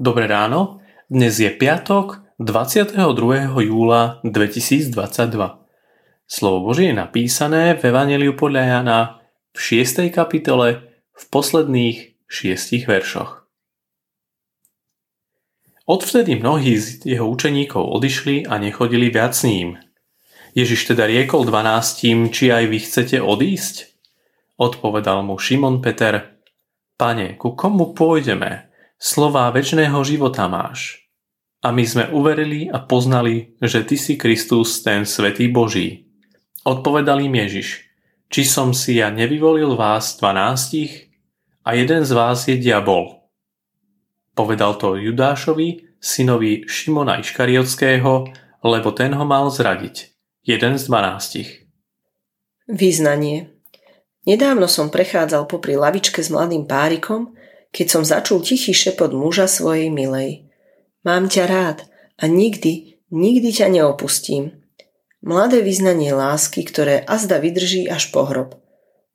Dobré 0.00 0.24
ráno, 0.24 0.80
dnes 1.12 1.36
je 1.36 1.52
piatok 1.52 2.24
22. 2.40 3.04
júla 3.68 4.24
2022. 4.24 4.96
Slovo 6.24 6.58
Božie 6.64 6.88
je 6.88 6.96
napísané 6.96 7.76
v 7.76 7.92
Evangeliu 7.92 8.32
podľa 8.32 8.62
Jana 8.64 9.20
v 9.52 9.60
6. 9.60 10.08
kapitole 10.08 10.88
v 11.12 11.22
posledných 11.28 12.16
6 12.32 12.88
veršoch. 12.88 13.44
Odvtedy 15.84 16.40
mnohí 16.40 16.80
z 16.80 17.04
jeho 17.04 17.28
učeníkov 17.28 17.84
odišli 17.84 18.48
a 18.48 18.56
nechodili 18.56 19.12
viac 19.12 19.36
s 19.36 19.44
ním. 19.44 19.84
Ježiš 20.56 20.96
teda 20.96 21.04
riekol 21.04 21.44
dvanáctim, 21.44 22.32
či 22.32 22.48
aj 22.48 22.72
vy 22.72 22.78
chcete 22.80 23.20
odísť? 23.20 24.00
Odpovedal 24.56 25.20
mu 25.28 25.36
Šimon 25.36 25.84
Peter, 25.84 26.40
Pane, 26.96 27.36
ku 27.36 27.52
komu 27.52 27.92
pôjdeme? 27.92 28.69
Slová 29.00 29.48
väčšného 29.48 29.96
života 30.04 30.44
máš. 30.44 31.08
A 31.64 31.72
my 31.72 31.88
sme 31.88 32.04
uverili 32.12 32.68
a 32.68 32.84
poznali, 32.84 33.56
že 33.56 33.80
Ty 33.80 33.96
si 33.96 34.20
Kristus, 34.20 34.84
ten 34.84 35.08
Svetý 35.08 35.48
Boží. 35.48 36.04
Odpovedal 36.68 37.24
im 37.24 37.32
Ježiš, 37.32 37.88
či 38.28 38.44
som 38.44 38.76
si 38.76 39.00
ja 39.00 39.08
nevyvolil 39.08 39.72
vás 39.72 40.20
dvanástich 40.20 41.08
a 41.64 41.80
jeden 41.80 42.04
z 42.04 42.12
vás 42.12 42.44
je 42.44 42.60
diabol. 42.60 43.24
Povedal 44.36 44.76
to 44.76 45.00
Judášovi, 45.00 45.96
synovi 45.96 46.68
Šimona 46.68 47.24
Iškariotského, 47.24 48.12
lebo 48.68 48.88
ten 48.92 49.16
ho 49.16 49.24
mal 49.24 49.48
zradiť. 49.48 50.12
Jeden 50.44 50.76
z 50.76 50.92
dvanástich. 50.92 51.48
Význanie 52.68 53.48
Nedávno 54.28 54.68
som 54.68 54.92
prechádzal 54.92 55.48
popri 55.48 55.80
lavičke 55.80 56.20
s 56.20 56.28
mladým 56.28 56.68
párikom, 56.68 57.32
keď 57.70 57.86
som 57.86 58.02
začul 58.02 58.42
tichý 58.42 58.74
šepot 58.74 59.14
muža 59.14 59.46
svojej 59.46 59.90
milej. 59.90 60.46
Mám 61.06 61.30
ťa 61.30 61.44
rád 61.46 61.78
a 62.18 62.26
nikdy, 62.26 63.00
nikdy 63.14 63.48
ťa 63.54 63.70
neopustím. 63.70 64.60
Mladé 65.20 65.60
vyznanie 65.60 66.16
lásky, 66.16 66.64
ktoré 66.64 67.04
azda 67.04 67.38
vydrží 67.38 67.86
až 67.86 68.08
po 68.08 68.24
hrob. 68.24 68.56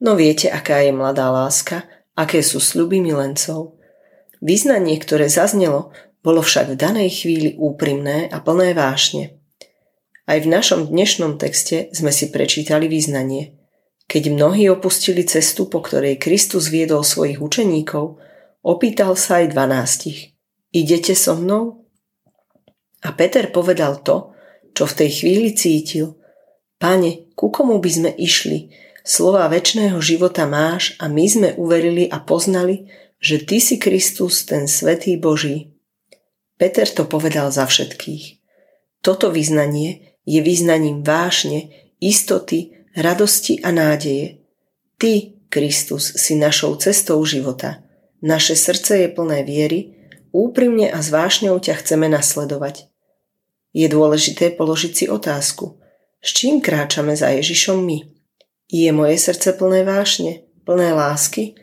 No 0.00 0.16
viete, 0.16 0.48
aká 0.48 0.80
je 0.80 0.96
mladá 0.96 1.28
láska, 1.28 1.84
aké 2.16 2.40
sú 2.40 2.56
sľuby 2.56 3.04
milencov. 3.04 3.76
Vyznanie, 4.40 4.96
ktoré 4.96 5.28
zaznelo, 5.28 5.92
bolo 6.24 6.40
však 6.40 6.72
v 6.72 6.80
danej 6.80 7.10
chvíli 7.24 7.56
úprimné 7.56 8.32
a 8.32 8.40
plné 8.40 8.72
vášne. 8.72 9.36
Aj 10.24 10.38
v 10.40 10.48
našom 10.48 10.88
dnešnom 10.88 11.36
texte 11.36 11.92
sme 11.92 12.08
si 12.12 12.32
prečítali 12.32 12.88
vyznanie. 12.88 13.60
Keď 14.08 14.32
mnohí 14.32 14.68
opustili 14.72 15.22
cestu, 15.28 15.68
po 15.68 15.84
ktorej 15.84 16.16
Kristus 16.16 16.72
viedol 16.72 17.04
svojich 17.04 17.38
učeníkov, 17.38 18.20
Opýtal 18.60 19.16
sa 19.16 19.40
aj 19.40 19.56
dvanástich. 19.56 20.36
Idete 20.68 21.16
so 21.16 21.32
mnou? 21.32 21.88
A 23.00 23.16
Peter 23.16 23.48
povedal 23.48 24.04
to, 24.04 24.36
čo 24.76 24.84
v 24.84 24.96
tej 25.00 25.10
chvíli 25.24 25.56
cítil. 25.56 26.20
Pane, 26.76 27.32
ku 27.32 27.48
komu 27.48 27.80
by 27.80 27.90
sme 27.90 28.10
išli? 28.20 28.68
Slova 29.00 29.48
väčšného 29.48 29.96
života 30.04 30.44
máš 30.44 30.92
a 31.00 31.08
my 31.08 31.24
sme 31.24 31.48
uverili 31.56 32.04
a 32.12 32.20
poznali, 32.20 32.84
že 33.16 33.40
Ty 33.40 33.56
si 33.64 33.80
Kristus, 33.80 34.44
ten 34.44 34.68
Svetý 34.68 35.16
Boží. 35.16 35.72
Peter 36.60 36.84
to 36.84 37.08
povedal 37.08 37.48
za 37.48 37.64
všetkých. 37.64 38.44
Toto 39.00 39.32
vyznanie 39.32 40.20
je 40.28 40.44
vyznaním 40.44 41.00
vášne, 41.00 41.72
istoty, 41.96 42.76
radosti 42.92 43.64
a 43.64 43.72
nádeje. 43.72 44.44
Ty, 45.00 45.32
Kristus, 45.48 46.12
si 46.20 46.36
našou 46.36 46.76
cestou 46.76 47.24
života– 47.24 47.80
naše 48.20 48.56
srdce 48.56 49.04
je 49.04 49.08
plné 49.08 49.44
viery, 49.44 49.96
úprimne 50.32 50.88
a 50.92 51.00
s 51.02 51.10
ťa 51.10 51.74
chceme 51.80 52.06
nasledovať. 52.08 52.86
Je 53.70 53.86
dôležité 53.86 54.54
položiť 54.54 54.92
si 54.94 55.04
otázku, 55.06 55.80
s 56.20 56.36
čím 56.36 56.60
kráčame 56.60 57.16
za 57.16 57.32
Ježišom 57.32 57.80
my? 57.80 57.98
Je 58.68 58.90
moje 58.92 59.16
srdce 59.16 59.56
plné 59.56 59.88
vášne, 59.88 60.44
plné 60.68 60.92
lásky? 60.92 61.56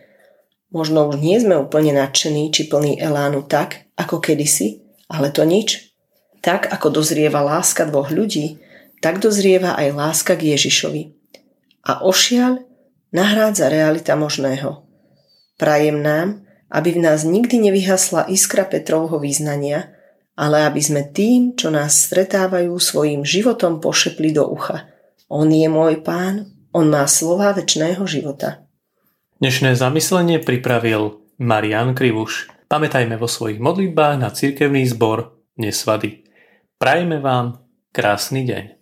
Možno 0.74 1.08
už 1.08 1.22
nie 1.22 1.38
sme 1.40 1.62
úplne 1.62 1.96
nadšení 1.96 2.52
či 2.52 2.68
plní 2.68 3.00
elánu 3.00 3.46
tak, 3.46 3.88
ako 3.96 4.20
kedysi, 4.20 4.82
ale 5.08 5.32
to 5.32 5.46
nič. 5.46 5.94
Tak, 6.42 6.74
ako 6.74 7.00
dozrieva 7.00 7.40
láska 7.46 7.86
dvoch 7.86 8.10
ľudí, 8.10 8.60
tak 9.00 9.22
dozrieva 9.22 9.78
aj 9.78 9.88
láska 9.94 10.34
k 10.34 10.58
Ježišovi. 10.58 11.14
A 11.88 12.04
ošiaľ 12.04 12.66
nahrádza 13.14 13.70
realita 13.70 14.18
možného. 14.18 14.84
Prajem 15.56 16.02
nám, 16.02 16.47
aby 16.68 16.96
v 16.96 17.04
nás 17.04 17.24
nikdy 17.24 17.72
nevyhasla 17.72 18.28
iskra 18.28 18.68
Petrovho 18.68 19.20
význania, 19.20 19.92
ale 20.38 20.68
aby 20.70 20.80
sme 20.84 21.02
tým, 21.10 21.58
čo 21.58 21.74
nás 21.74 22.08
stretávajú, 22.08 22.78
svojim 22.78 23.26
životom 23.26 23.82
pošepli 23.82 24.36
do 24.36 24.46
ucha. 24.46 24.86
On 25.28 25.50
je 25.50 25.66
môj 25.68 26.06
pán, 26.06 26.48
on 26.72 26.94
má 26.94 27.04
slova 27.10 27.52
väčšného 27.58 28.04
života. 28.06 28.64
Dnešné 29.42 29.74
zamyslenie 29.74 30.42
pripravil 30.42 31.26
Marian 31.42 31.98
Krivuš. 31.98 32.50
Pamätajme 32.70 33.18
vo 33.18 33.26
svojich 33.26 33.58
modlitbách 33.58 34.16
na 34.22 34.30
cirkevný 34.30 34.86
zbor 34.86 35.34
Nesvady. 35.58 36.26
Prajeme 36.78 37.18
vám 37.18 37.66
krásny 37.90 38.46
deň. 38.46 38.77